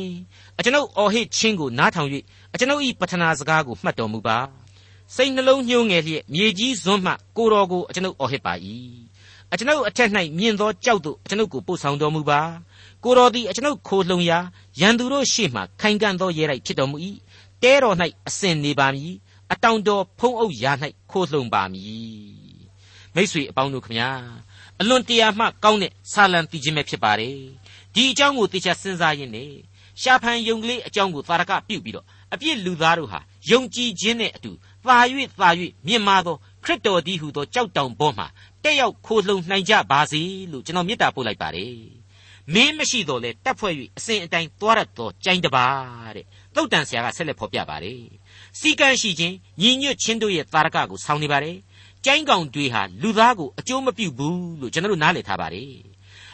[0.59, 2.09] အကျွန်ုပ်အော်ဟစ်ခြင်းကိုနားထောင်၍
[2.54, 4.38] အကျွန်ုပ်၏ပထနာစကားကိုမှတ်တော်မူပါ။
[5.14, 8.54] စိတ်နှလုံးညှိုးငယ်လျက်မြေကြီးစွန်းမှကိုတော်ကိုအကျွန်ုပ်အော်ဟစ်ပါ၏။
[9.55, 12.41] အကျွန်ုပ်အထက်၌မြင့်သောကြောက်သို့အကျွန်ုပ်ကိုပို့ဆောင်တော်မူပါ။
[13.05, 14.39] ကိုတော်သည်အကျွန်ုပ်ခိုလှုံရာ
[14.81, 16.97] ရန်သူတို့ရှေ့မှခိုင်ခံ့သောရဲတိုက်ဖြစ်တော်မူ၏။
[17.63, 17.97] တဲတော်၌
[18.29, 19.13] အစဉ်နေပါမည်။
[19.53, 20.73] အတောင်တော်ဖုံးအုပ်ရာ၌
[21.11, 22.35] ခိုလှုံပါမည်။
[23.15, 24.11] မိษွေအပေါင်းတို့ခမညာ
[24.81, 27.39] အလွန်တရာမှကောင်းတဲ့ဆာလံတည်ခြင်းပဲဖြစ်ပါတယ်
[27.95, 29.53] ဒီအကြောင်းကိုတေချာစဉ်းစားရင်းနဲ့
[30.03, 33.21] ရှာဖန်ယုံကလေးအကြောင်းကိုသာရကပြုတ်ပြီးတော့အပြစ်လူသားတို့ဟာ
[33.51, 34.51] ယုံကြည်ခြင်းနဲ့အတူ
[34.85, 34.99] သာ၍
[35.41, 35.49] သာ၍
[35.87, 38.27] မြင့်မားသောခရစ်တော်ဒီဟုသောကြောက်တောင်ပေါ်မှာ
[38.64, 41.76] တက်ရောက်ခိုလှုံနိုင်ကြပါစေလို့ကျွန်တော်မေတ္တာပို့လိုက်ပါတယ်
[42.54, 45.66] မင်းမရှိတော့လေတက်ဖွဲ့၍အစဉ်အတိုင်းသွားရတော့ကြိုင်းတပါ
[46.16, 48.02] တဲ့သုတ်တန်ဆရာကဆက်လက်ဖော်ပြပါတယ်
[48.61, 51.56] စီကံရှိခြင်းညီညွတ်ခြင်းတို့ရဲ့သာရကကိုဆောင်းနေပါတယ်
[52.04, 55.73] ကျိုင်းကောင်တွေဟာလူသားကိုအကျိုးမပြုဘူးလို့ကျွန်တော်တို့နားလည်ထားပါတယ်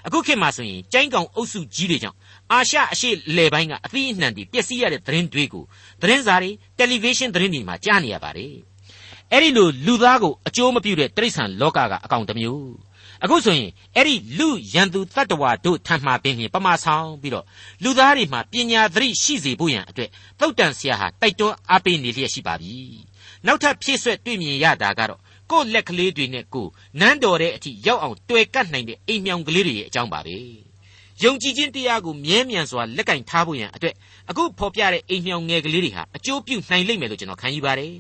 [0.06, 2.18] အခုခေတ်မှာဆိုရင်ကျိုင်းကောင်အုပ်စုကြီးတွေကြောင့်
[2.52, 5.64] အာရှအရှေ့လေပိုင်းကအသီးအနှံတွေပျက်စီးရတဲ့သတင်းတွေကို
[6.00, 8.54] သတင်းစာတွေတယ်လီဗေးရှင်းသတင်းတွေမှာကြားနေရပါတယ်
[9.32, 12.70] အဲ့ဒီလိုလူသားကိုအကျိုးမပြုတဲ့တိရစ္ဆာန်လောကကအကောင်တစ်မျိုး
[13.25, 17.44] အခုဆိုရင်အဲ့ဒီလူရန်သူတတ္တဝါတို့ထံမှပင်ဖြင့်ပမာဆောင်ပြီးတော့
[17.82, 20.10] လူသားတွေမှာပညာသတိရှိစေဖို့ရန်အတွက်
[20.40, 22.75] သုတ်တန်ဆရာဟာတိုက်တွန်းအားပေးနေလျက်ရှိပါပြီ
[23.46, 25.20] နောက်ထပ်ဖြည့်ဆွက်တွေ့မြင်ရတာကတော့
[25.50, 26.66] ကိုယ့်လက်ကလေးတွေနဲ့ကို
[27.00, 30.37] နန်းတော်တဲ့အထိရောက်အောင်တွေ့ကတ်နိုင်တဲ့အိမ်မြောင်ကလေးတွေရဲ့အကြောင်းပါပဲ
[31.22, 33.94] ယုံကြည်ခြင်းတရားကိုမြဲမြံစွာလက်ကင်ထားဖို့ရန်အတွက်
[34.30, 37.94] အခုဖော်ပြတဲ့အိမ်မြောင်ငယ်ကလေးတွေဟာအကျိုးပြုနိုင်လိမ့်မယ်လို့ကျွန်တော်ခံယူပါတယ်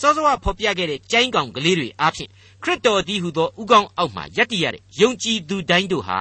[0.00, 2.30] စောစောကဖော်ပြခဲ့တဲ့ကျိုင်းကောင်ကလေးတွေအားဖြင့်
[2.62, 6.20] ခရစ်တော်ဒီဟုသောဥကောင်းအောက်မှာယက်တည်ရတဲ့ယုံကြည်သူတိုင်းတို့ဟာ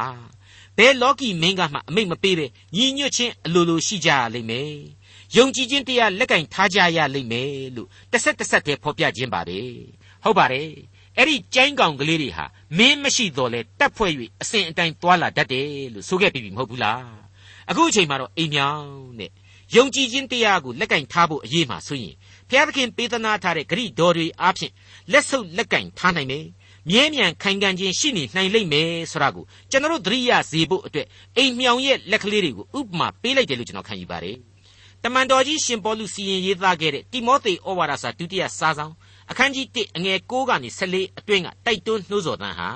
[0.78, 4.74] ဘယ်လောကီမင်းကမှအမိတ်မပေးပဲညီညွတ်ခြင်းအလိုလိုရှိကြရလိမ့်မယ်
[5.36, 9.60] ယုံကြည်ခြင်းတရားလက်ကင်ထားကြရလိမ့်မယ်လို့တစ်ဆက်တစ်ဆက်တည်းဖော်ပြခြင်းပါပဲ
[10.24, 10.70] ဟုတ်ပါတယ်
[11.18, 12.46] အဲ့ဒီကျိုင်းကောင်ကလေးတွေဟာ
[12.78, 14.12] မင်းမရှိတော့လဲတက်ဖွဲ့၍
[14.42, 17.06] အစဉ်အတိုင်းသွာလာတတ်တယ်လို့ဆိုခဲ့ပြီမဟုတ်ဘူးလား
[17.70, 18.88] အခုအချိန်မှာတော့အိမ်မြောင်
[19.20, 19.32] တဲ့
[19.76, 22.16] ယုံကြည်ခြင်းတရားကိုလက်ကင်ထားဖို့အရေးမှာဆိုရင်
[22.50, 24.72] ဘုရားသခင်ပေးသနာထားတဲ့ဂရိတော်တွေအားဖြင့်
[25.12, 26.46] လက်ဆုပ်လက်ကင်ထားနိုင်မယ်
[26.90, 31.08] မြဲမြံခိုင်ခံ့ခြင်းရှိနေနိုင်လိမ့်မယ်ဆိုတာကိုကျွန်တော်တို့သတိရစေဖို့အတွက်
[31.38, 34.38] အိမ်မြောင်ရဲ့လက်ကလေးတွေကိုဥပမာပေးလိုက်တယ်လို့ကျွန်တော်ခံယူပါတယ်
[35.04, 38.94] တမန်တော်ကြီးရှင်ပေါလုစီရင်ရေးသားခဲ့တဲ့တိမောသေဩဝါဒစာဒုတိယစာဆောင်
[39.32, 42.70] အခန်းကြီး1အငယ်6ကနေ14အတွင်းကတိုက်တွန်းနှိုးဆော်တန်းဟာ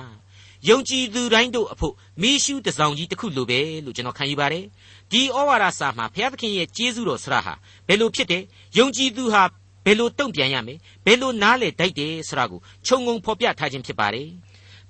[0.68, 4.64] ယုံကြည်သူတိုင်းတို့အဖို့မိရှုတစောင်ကြီးတစ်ခုလိုပဲလို့ကျွန်တော်ခံယူပါတယ်
[5.12, 7.54] ဒီဩဝါဒစာမှာဘုရားသခင်ရဲ့ကျေးဇူးတော်ဆရာဟာ
[7.86, 8.42] ဘယ်လိုဖြစ်တယ်
[8.78, 9.42] ယုံကြည်သူဟာ
[9.84, 14.28] ဘယ်လိုတုံ့ပြန်ရမယ်ဘယ်လိုနားလေတိုက်တယ်ဆိုတာကိုခြုံငုံဖော်ပြထားခြင်းဖြစ်ပါတယ်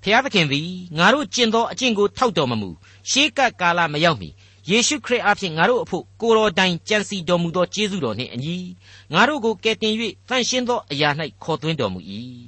[0.03, 2.69] ဖျားသခင်သည်ငါတို့ကျင့်သောအကျင့်ကိုထောက်တော်မမူ
[3.09, 4.29] ရှေးကပ်ကာလမရောက်မီ
[4.69, 8.57] ယေရှုခရစ်အဖင်ငါတို့အဖို့ကိုတော်တိုင်ကြံစီတော်မူသောကျေးဇူးတော်နှင့်အညီ
[9.13, 9.93] ငါတို့ကိုကယ်တင်၍
[10.29, 11.09] တန်ရှင်းသောအရာ၌
[11.43, 11.99] ခေါ်သွင်းတော်မူ၏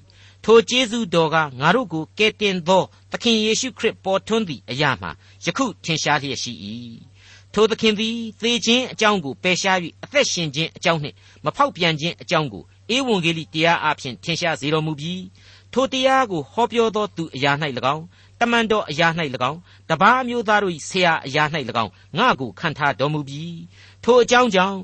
[0.44, 5.12] ထိုကျေးဇူးတော်ကငါတို့ကိုကယ်တင်သောသခင်ယေရှုခရစ်ပေါ်ထွန်းသည့်အရာမှာ
[5.46, 6.54] ယခုထင်ရှားလျက်ရှိ၏
[7.58, 11.16] ထိုသခင်သည်သေခြင်းအကြောင်းကိုပယ်ရှား၍အသက်ရှင်ခြင်းအကြောင်းနှင့်
[11.46, 12.64] မဖောက်ပြန်ခြင်းအကြောင်းကို
[12.96, 15.24] ဧဝံဂေလိတရားအဖင်ထင်ရှားစေတော်မူပြီး
[15.74, 17.52] ထိုတရားကိုဟောပြောသောသူအရာ၌၎
[17.94, 18.04] င်း
[18.40, 19.08] တမန်တော်အရာ၌၎
[19.50, 21.44] င်းတပားမျိုးသားတို့၏ဆရာအရာ၌၎
[21.84, 23.60] င်းငါကိုခံထားတော်မူပြီး
[24.04, 24.78] ထိုအကြောင်းကြောင့်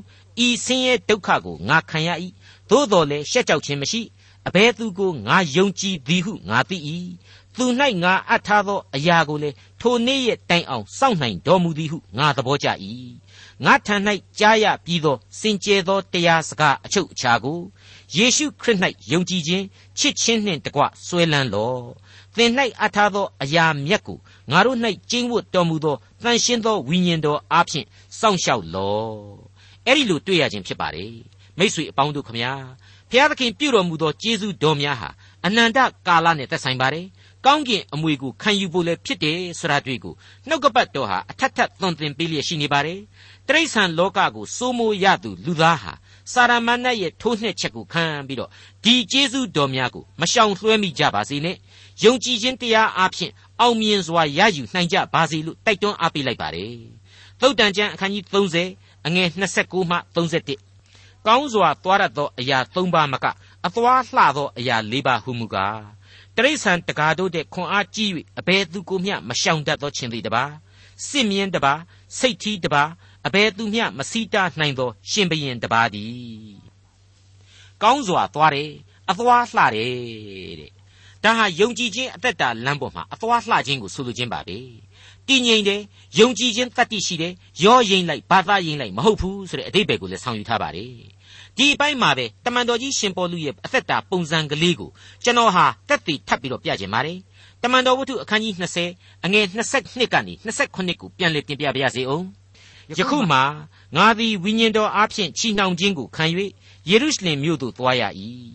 [0.45, 2.09] ဤဆင်းရဲဒုက္ခကိုငါခံရ၏
[2.69, 4.01] သို့တော်လည်းရှက်ကြောက်ခြင်းမရှိ
[4.47, 6.77] အဘဲသူကိုငါယုံကြည်သည်ဟုငါသိ၏
[7.57, 7.65] သူ၌
[8.03, 12.67] ငါအပ်ထားသောအရာကိုလည်းထိုနေ့ရဲ့တိုင်အောင်စောင့်နိုင်တော်မူသည်ဟုငါသဘောကျ၏
[13.65, 13.95] ငါထံ၌
[14.39, 17.59] ကြားရပြီးသောစင်ကြယ်သောတရားစကားအချုပ်အခြာကို
[18.15, 18.77] ယေရှုခရစ်၌
[19.11, 19.65] ယုံကြည်ခြင်း
[19.99, 21.81] ချစ်ခြင်းနှင့်တကွဆွဲလန်းလော့
[22.35, 24.17] သင်၌အပ်ထားသောအရာမြတ်ကို
[24.51, 24.77] ငါတို့၌
[25.09, 27.85] ကျင့်ဝတ်တော်မူသောတန်ရှင်းသောဝိညာဉ်တော်အားဖြင့်
[28.19, 29.15] စောင့်ရှောက်လော့
[29.85, 31.13] အဲ့ဒီလိုတွေ့ရခြင်းဖြစ်ပါတယ်
[31.57, 32.53] မိ쇠အပေါင်းတို့ခမညာ
[33.09, 35.09] ဘုရားသခင်ပြုတော်မူသောကျေးဇူးတော်များဟာ
[35.45, 37.05] အနန္တကာလနဲ့သက်ဆိုင်ပါတယ်
[37.45, 40.13] ကောင်းကင်အမွေကိုခံယူဖို့လည်းဖြစ်တယ်ဆိုတာတွေ့ကို
[40.47, 42.99] နှုတ်ကပတ်တော်ဟာအထက်ထပ်သွန်သင်ပေးလျက်ရှိနေပါတယ်
[43.47, 45.93] တိရစ္ဆာန်လောကကိုစိုးမိုးရသူလူသားဟာ
[46.33, 48.49] စာရမဏတ်ရဲ့ထိုးနှက်ချက်ကိုခံပြီးတော့
[48.83, 51.55] ဒီကျေးဇူးတော်များကိုမရှောင်လွှဲမိကြပါစေနဲ့
[52.03, 56.75] ယုံကြည်ခြင်းတရားအဖြစ်အောင်မြင်စွာရယူနိုင်ကြပါစေလို့တိုက်တွန်းအားပေးလိုက်ပါတယ်
[57.41, 58.25] သုတ်တန်ကျမ်းအခန်းကြီး
[58.65, 59.27] 30အငယ်
[59.59, 63.25] 29မှ31ကောင်းစွာသွားရသောအရာ၃ပါးမက
[63.65, 66.00] အသွားလှသောအရာ၄ပါးဟုမူကား
[66.37, 70.43] တရိษံတကာတို့တဲ့ခွန်အားကြီး၍အဘယ်သူကိုမျှမရှောင်တတ်သောခြင်းသည်တပါ
[71.07, 71.73] စစ်မြင်းတပါ
[72.19, 72.83] စိတ်ထီးတပါ
[73.27, 76.55] အဘယ်သူမျှမစီးတားနိုင်သော ရှင်ဘရင်တပါသည်
[77.83, 78.71] ကောင်းစွာသွားတယ်
[79.09, 80.71] အသွားလှတယ်တဲ့
[81.23, 84.57] ဒါဟာယုံကြည်ခြင်းအသက်တာလမ်းပေါ်မှာအသွားလှခြင်းကိုဆိုလိုခြင်းပါပဲ
[85.27, 85.81] တည်ငြိမ်တယ်
[86.19, 90.91] ယုံကြည်ခြင်းတတ္တိရှိတယ်ရောရင်လိုက်ဘာသာရင်လိုက်မဟုတ်ဘူးဆိုတဲ့အတိတ်ဘယ်ကိုလည်းဆောင်ယူထားပါတယ်
[91.57, 94.89] ဒီအပိုင်းမှာပဲတမန်တော်ကြီးရှင်ပေါလုရဲ့အသက်တာပုံစံကလေးကို
[95.23, 97.17] ကျွန်တော်ဟာတက်တည်ထပ်ပြီးတော့ပြခြင်းပါတယ်
[97.61, 98.53] တမန်တော်ဝတ္ထုအခန်းကြီး
[98.89, 99.45] 20အငယ်
[99.79, 102.25] 22ကနေ28ကိုပြန်လည်ပြင်ပြပါရစေအောင်
[102.99, 103.37] ယခုမှ
[103.95, 106.25] ငါသည်ဝိညာဉ်တော်အားဖြင့်ချီနှောင်ခြင်းကိုခံ၍
[106.89, 108.03] ယေရုရှလင်မြို့သို့သွားရ၏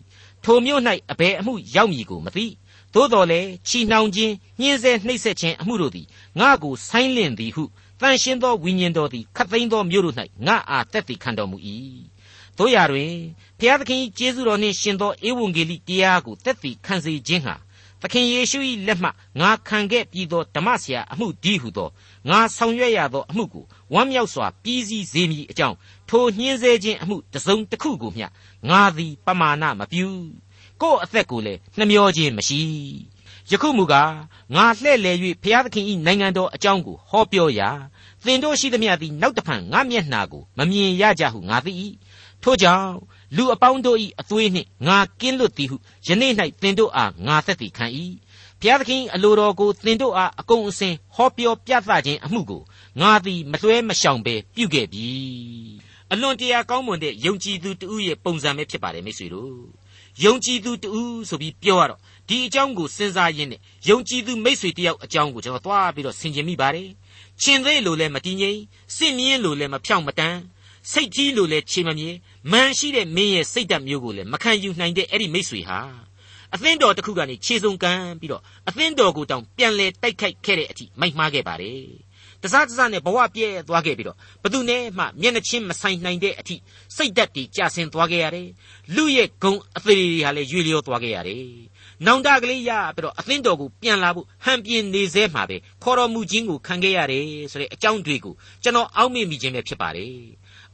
[0.44, 2.46] ထိုမြို့၌အဘယ်အမှုရောက်မည်ကိုမသိ
[2.94, 6.06] သို့တော်လည်းချီနှောင်ခြင်းညှင်းဆဲနှိပ်စက်ခြင်းအမှုတို့သည်
[6.40, 7.64] ငါကိုဆိုင်းလင့်သည်ဟု
[8.00, 11.56] တန်ရှင်းသောဝိညာဉ်တော်သည်ခတ်သိမ်းသောမြို့တို့၌ငါအားတက်တည်ခံတော်မူ၏
[12.58, 13.12] တို့ရတွင်
[13.58, 17.54] ဖျားသခင်ကျေးဇူးတော်နှင့်ရှင်သောဧဝံဂေလိတရားကိုတက်တည်ခံစေခြင်းဟာ
[18.00, 19.08] သခင်ယေရှု၏လက်မှ
[19.40, 21.88] ငါခံခဲ့ပြီးသောဓမ္မဆရာအမှုဒီဟုသော
[22.30, 23.64] ငါဆောင်ရွက်ရသောအမှုကို
[23.94, 25.76] ဝမ်းမြောက်စွာပြီးစီးစေမည်အကြောင်း
[26.08, 28.26] ထိုညှင်းဆဲခြင်းအမှုတစ်စုံတစ်ခုကိုမျှ
[28.68, 30.06] ငါသည်ပမာဏမပြု
[30.82, 32.60] ကိုယ့်အသက်ကိုလည်းနှမျောခြင်းမရှိ
[33.50, 34.12] ယခုမူကား
[34.54, 37.70] ငါလှဲ့လေ၍ဘုရားသခင်၏နိုင်ငံတော်အကြောင်းကိုဟောပြောရာ
[38.24, 41.72] သင်တို့ရှိသမျှသည်နောက်တဖန်ငါမျက်နှာကိုမမြင်ရကြဟုငါသိ၏
[42.46, 42.94] ထို့ကြောင့်
[43.36, 46.32] လူအပေါင်းတို့၏အသွေးနှင့်ငါကင်းလွတ်သည်ဟုယနေ့၌
[46.62, 47.86] သင်တို့အားငါသက်သေခံ၏
[48.60, 52.62] ဘုရားသခင်အလိုတော်ကိုသင်တို့အားအကုန်အစင်ဟောပြောပြသခြင်းအမှုကို
[53.00, 55.08] ငါသည်မလွှဲမရှောင်ဘဲပြုခဲ့ပြီ
[56.12, 59.54] အလွန်တရာကောင်းမွန်တဲ့ယုံကြည်သူတူရဲ့ပုံစံပဲဖြစ်ပါတယ်မိတ်ဆွေတို့
[60.24, 66.88] ယုံကြည်သူတူဆိုပြီးပြောရတော့ဒီအကြောင်းကိုစဉ်းစားရင်းနဲ့ယုံကြည်သူမိတ်ဆွေတယောက်အကြောင်းကိုကျွန်တော်သွားပြီးတော့ဆင်ခြင်မိပါတယ်
[67.42, 68.58] ရှင်သေးလို့လည်းမတည်ငြိမ်
[68.96, 70.38] စစ်မြင်းလို့လည်းမဖြောင့်မတန်း
[70.92, 72.10] စိတ်ကြီးလို့လည်းခြေမမြေ
[72.52, 75.78] မန်ရှိတဲ့မင်းရဲ့စိတ်ဓာတ်မျိုးကိုလည်းမခံယူနိုင်တဲ့အဲ့ဒီမိတ်ဆွေဟာ
[76.54, 81.86] အသင်းတော်တစ်ခုကနေခြေစုံကမ်းပြီးတော့အသင်းတော်ကိုတောင်ပြန်လဲတိုက်ခိုက်ခဲ့တဲ့အထိမိုက်မှားခဲ့ပါတယ်
[82.42, 86.56] တစားတစားနဲ့ဘဝပြဲသွားခဲ့ပြီးတော့ဘသူနဲ့မှမျက်နှချင်းမဆိုင်နိုင်တဲ့အထိ
[86.96, 88.48] စိတ်ဓာတ်တွေကျဆင်းသွားခဲ့ရတယ်
[88.94, 91.46] လူရဲ့ဂုံအသေးတွေဟာလည်းရွေလျောသွားခဲ့ရတယ်
[92.06, 100.14] နောင်တကလေးရပြီးတော့အသင်းတော်ကိုပြန်လာဖို့ဟန်ပြင်းနေစေမှာပဲခေါ်တော်မူခြင်းကိုခံခဲ့ရတယ်ဆိုတဲ့အကြောင်းတွေကိုကျွန်တော်အောက်မေ့မိခြင်းပဲဖြစ်ပါတယ်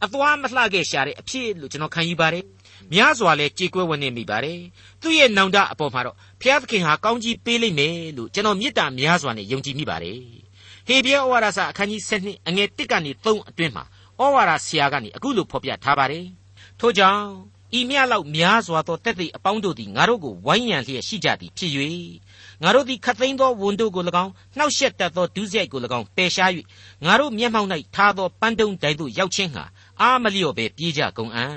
[0.05, 2.45] အသွားမလှခဲ့ရှာတဲ့အဖြစ်လို့ကျွန်တော်ခံယူပါတယ်
[2.93, 4.61] များစွာလဲကြေကွဲဝနေမိပါတယ်
[5.03, 10.19] သူ့ရဲ့နောင်တအပေါ်မှာတော့ဘုရားသခင်ဟာကောင်းကြီးပေးလိမ့်မယ်လို့ကျွန်တော်မေတ္တာများစွာနဲ့ယုံကြည်မိပါတယ်
[10.87, 13.85] ဟေဘရဲဩဝါဒစာအခန်းကြီး7အငယ်1ကနေ3အတွင်းမှာ
[14.21, 16.27] ဩဝါဒဆရာကနေအခုလိုဖော်ပြထားပါတယ်
[16.81, 17.23] ထို့ကြောင့်
[17.79, 21.73] ဤမြလောက်များစွာသောတက်သိအပေါင်းတို့သည်ငါတို့ကိုဝိုင်းရန်လျက်ရှိကြသည်ဖြစ်၍
[22.62, 26.51] ငါတို့သည်ခတ်သိမ်းသောဝန်တို့ကို၎င်းနှောက်ယှက်တတ်သောဒုစရိုက်ကို၎င်းပယ်ရှား၍
[27.05, 29.65] ငါတို့မျက်မှောက်၌ထားသောပန်းတုံးတိုင်သို့ရောက်ခြင်းဟာ
[30.03, 31.57] အာမလျော့ပဲပြေးကြကုန်အံ့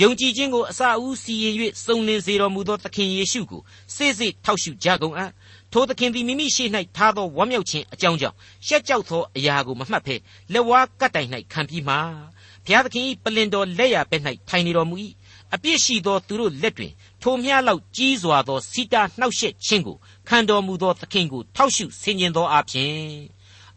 [0.00, 3.62] ယုံကြည်ခြင်းကိုအစအဦးစီရင်၍စုံလင်စေတော်မူသောသခင်ယေရှုကို
[3.94, 5.30] စိတ်စိတ်ထောက်ရှုကြကုန်အံ့
[5.72, 6.64] ထိုသခင်သည်မိမိရှိ၌
[6.96, 10.14] ထားသောဝမ်းမြောက်ခြင်းအကြောင်းကြောင့်ရှက်ကြောက်သောအရာကိုမမှတ်ဖဲ
[10.52, 11.94] လက်ဝါးကတ်တိုင်၌ခံပြီးမှ
[12.64, 14.96] ဘုရားသခင်၏ပလင်တော်လက်ရဘက်၌ထိုင်နေတော်မူ၏
[15.54, 19.96] အပြစ်ရှိသောသူတို့လက်တွင်ထိုမျှလောက်ကြီးစွာသောစီတာနှောက်ယှက်ခြင်းကို
[20.28, 22.94] ခံတော်မူသောသခင်ကိုထောက်ရှုဆင်ခြင်သောအပြင်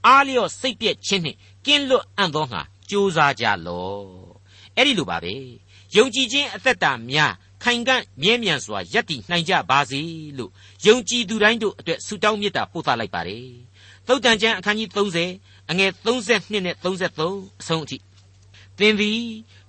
[0.06, 2.62] အားလျော့စိတ်ပြည့်ခြင်းနှင့်ကင်းလွတ်အံ့သောငါ
[2.94, 4.04] ကြိုးစားကြလော့
[4.76, 5.36] အဲ့ဒီလိုပါပဲ
[5.96, 10.02] ယုံကြည်ခြင်းအသက်တာများခိုင်ကန့်မြဲမြံစွာယက်တည်နိုင်ကြပါစေ
[10.38, 10.52] လို့
[10.86, 13.48] ယုံကြည်သူတိုင်းတို့အတွက်ဆုတောင်းမေတ္တာပို့သလိုက်ပါတယ်
[14.08, 14.90] သုတ်တန်ကျမ်းအခန်းကြီး
[15.30, 17.98] 30အငယ်32နဲ့33အဆုံးအထိ
[18.78, 19.22] သင်သည်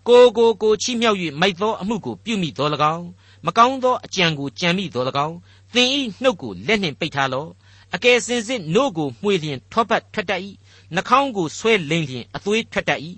[0.09, 3.07] ကိုကိုကိုချီးမြှောက်၍မိုက်သောအမှုကိုပြုမိတော်၎င်း
[3.47, 5.37] မကောင်းသောအကြံကိုကြံမိတော်၎င်း
[5.75, 7.49] သင်ဤနှုတ်ကိုလက်နှင့်ပိတ်ထားလော့
[7.95, 10.41] အကယ်စင်စစ်နို့ကိုမှွေလျင်ထောပတ်ထွက်တတ်၏
[10.94, 13.01] နှာခေါင်းကိုဆွဲလိမ်လျင်အသွေးထွက်တတ်၏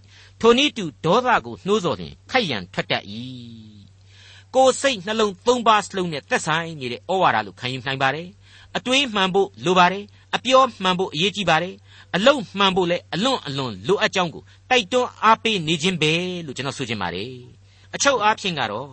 [0.41, 3.05] ထိုနည်းတူဒေါသကိုနှိုးဆော်လျင်ခိုက်ရန်ထွက်တတ်၏
[4.55, 8.29] ကိုယ်စိတ်နှလုံးသုံးပါးစလုံးနဲ့သက်ဆိုင်နေတဲ့ဩဝါဒလို့ခံယူနိုင်ပါတယ်
[8.77, 10.05] အတွေးမှန်ဖို့လိုပါတယ်
[10.37, 11.75] အပြောမှန်ဖို့အရေးကြီးပါတယ်
[12.17, 16.13] အလုံးမှန်ဖို့လည်းအလွန်အလွန်လိုအပ်ကြောင်းကိုတိုက်တွန်းအားပေးနေခြင်းပဲ
[16.47, 17.33] လို့ကျွန်တော်ဆိုချင်ပါတယ်
[17.95, 18.91] အချုပ်အားဖြင့်ကတော့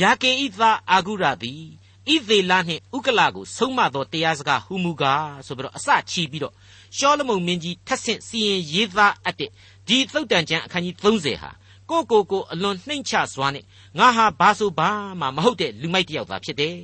[0.00, 1.62] ယာကေဤသားအာဂုရသည်
[2.06, 6.54] ဣသေလနှင့်ဥကလကိုဆုံးမသောတရားစကားဟူမူကားဆိုပြီးတော့အစချီပြီးတော့
[6.96, 9.50] ရှောလမုန်မင်းကြီးထက်ဆင့်စီရင်ရေးသားအပ်တဲ့
[9.88, 11.50] ဒီသုတ်တန်ကျမ်းအခန်းကြီး30ဟာ
[11.90, 13.64] ကိုကိုကိုအလွန်နှိမ့်ချစွာနဲ့
[13.98, 16.76] ငါဟာဘာဆိုဘာမှမဟုတ်တဲ့လူမိုက်တယောက်သာဖြစ်တယ်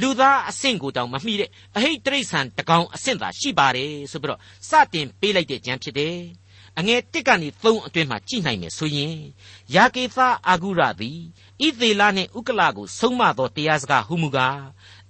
[0.00, 6.16] လူသားအဆင့်ကိုတောင်မမှီတဲ့အဟိတ်တရိษံတကောင်အဆင့်သာရှိပါတယ်ဆိုပြီးတော့စတင်ပေးလိုက်တဲ့ကျမ်းဖြစ်တယ်
[6.78, 9.16] အငယ်တစ်ကနေသုံးအတွင်းမှာကြည်နိုင်မယ်ဆိုရင်
[9.74, 11.20] ယာကေသအာဂုရသည်
[11.66, 14.60] ဣသေလနှင့်ဥကလကိုဆုံးမသောတရားစကားဟူမူကား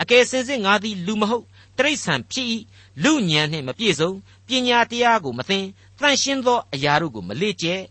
[0.03, 1.45] အကယ်စင်စစ်ငါသည်လူမဟုတ်
[1.79, 2.49] တရိษံဖြစ်၏
[3.03, 4.11] လူညံနှင့်မပြည့်စုံ
[4.47, 5.59] ပညာတရားကိုမသိ
[6.01, 7.83] တန်ရှင်းသောအရာတို့ကိုမလေ့ကျက်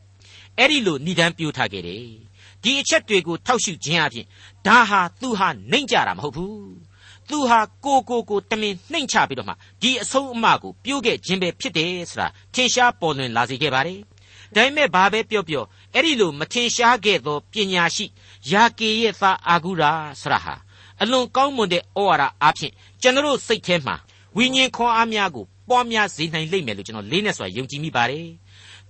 [0.58, 2.06] အဲ့ဒီလိုဏိဒံပြိုးထားခဲ့တယ်
[2.64, 4.26] ဒီအချက်တွေကိုထောက်ရှုခြင်းအပြင်
[4.68, 6.74] ဒါဟာသူဟာနှိမ့်ကြတာမဟုတ်ဘူး
[7.30, 14.00] သူဟာကိုကိုကိုတမင်နှိမ်ချပြီးတော့မှဒီအဆုံးအမကိုပြိုးခဲ့ခြင်းပဲဖြစ်တယ်ဆိုတာထင်ရှားပေါ်လွင်လာစေခဲ့ပါတယ်
[14.56, 18.06] ဒါပေမဲ့ဘာပဲပြောပြောအဲ့ဒီလိုမထင်ရှားခဲ့သောပညာရှိ
[18.52, 19.92] ယာကေရဲ့သားအာဂုရာ
[20.22, 20.56] ဆရာဟာ
[21.02, 23.96] အလွန်ကောင်းမွန်တဲ့ဩဝါဒအားဖြင့်ကျွန်တော်စိတ်ထဲမှာ
[24.38, 28.28] ဝိညာဉ်ခွန်အားများကိုပွားများစေနိုင်လိမ့်မယ်လို့ကျွန်တော်လေးနဲ့စွာယုံကြည်မိပါတယ်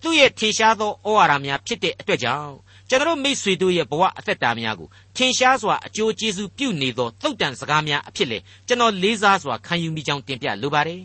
[0.02, 2.54] သူ့ရဲ့ထင်ရှားသောဩဝါဒများဖြစ်တဲ့အတွက်ကြောင့်
[2.90, 8.38] ကျွန်တော်မိษွေတို့ရဲ့ဘဝအသက်တာများကိုထင်ရှားစွာအကျိုးကျေးဇူးပြုနေသောသုတ်တန်စကားများအဖြစ်လေ
[8.68, 11.02] ကျွန်တော်လေးစားစွာခံယူမိကြောင်းတင်ပြလိုပါတယ်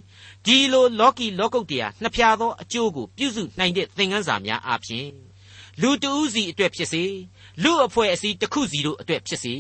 [0.47, 5.09] ဒီလိုလောကီလောကုတ်တရားနှစ်ဖြာသောအကျိုးကိုပြုစုနိုင်တဲ့သင်ခန်းစာများအပြင်
[5.83, 7.05] လူတဦးစီအတွက်ဖြစ်စေ
[7.63, 9.55] လူအဖွဲ့အစည်းတစ်ခုစီတို့အတွက်ဖြစ်စေ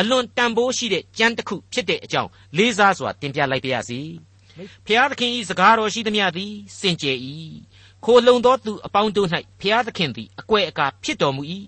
[0.00, 4.00] အလွန်တန်ဖိုးရှိတဲ့ကြမ်းတစ်ခုဖြစ်တဲ့အကြောင်းလေးစားစွာတင်ပြလိုက်ပါရစေ
[4.86, 7.18] ဖျားသခင်ဤစကားတော်ရှိသမျှသည်စင်ကြယ်၏
[8.04, 9.28] ခိုလုံသောသူအပေါင်းတို့၌
[9.60, 11.42] ဖျားသခင်သည်အကွယ်အကာဖြစ်တော်မူ၏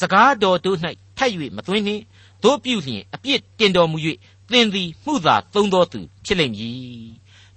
[0.00, 0.78] စကားတော်တို့၌
[1.18, 2.02] ထပ်၍မသွင်းနှင့်
[2.44, 3.98] တို့ပြုလျင်အပြစ်တင်တော်မူ၍
[4.52, 6.78] သင်သည်မှုသာသုံးသောသူဖြစ်လိမ့်မည်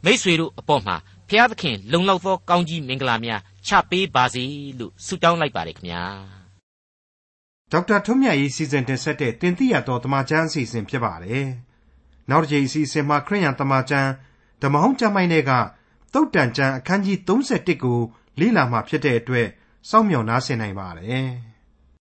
[0.03, 0.95] မိษွေတို့အပေါ်မှာ
[1.29, 4.43] ဖျားသခင်လုံလောက်သောကောင်းကြီးမင်္ဂလာများချပေးပါစေ
[4.79, 6.36] လို့ဆုတောင်းလိုက်ပါတယ်ခင်ဗျာ
[7.71, 11.47] ဒေါက်တာထွန်းမြတ်ရေးစီစဉ်တင်ဆက်တဲ့တင်ပြရတော်တမချန်းအစီအစဉ်ဖြစ်ပါတယ်
[12.29, 14.09] နောက်တစ်ချိန်အစီအစဉ်မှာခရိယံတမချန်း
[14.61, 15.51] ဓမ္မဟောင်းကျမ်းပိုင်းတွေက
[16.13, 17.99] တုတ်တန်ကျမ်းအခန်းကြီး31ကို
[18.39, 19.47] လေ့လာမှဖြစ်တဲ့အတွက်
[19.89, 21.27] စောင့်မျှော်နားဆင်နိုင်ပါတယ်။